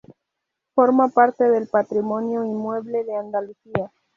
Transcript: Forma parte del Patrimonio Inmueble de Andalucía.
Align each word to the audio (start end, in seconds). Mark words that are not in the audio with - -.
Forma 0.73 1.09
parte 1.09 1.43
del 1.43 1.67
Patrimonio 1.67 2.43
Inmueble 2.43 3.03
de 3.03 3.15
Andalucía. 3.17 3.93